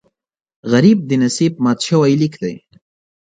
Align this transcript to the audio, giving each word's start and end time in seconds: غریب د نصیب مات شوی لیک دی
غریب 0.71 0.97
د 1.09 1.11
نصیب 1.23 1.53
مات 1.63 1.79
شوی 1.87 2.13
لیک 2.21 2.33
دی 2.41 2.55